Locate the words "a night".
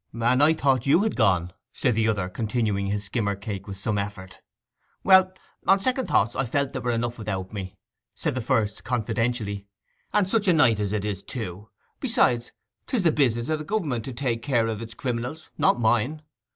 10.47-10.79